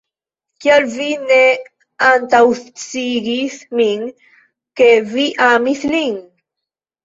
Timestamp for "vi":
0.93-1.09, 5.15-5.31